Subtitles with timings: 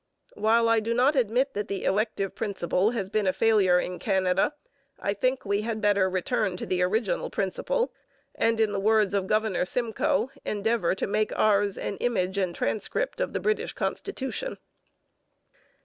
[0.33, 4.55] While I do not admit that the elective principle has been a failure in Canada,
[4.99, 7.93] I think we had better return to the original principle,
[8.33, 13.21] and in the words of Governor Simcoe endeavour to make ours 'an image and transcript
[13.21, 14.57] of the British constitution.'